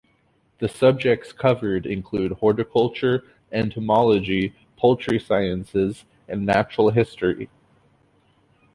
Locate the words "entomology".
3.51-4.55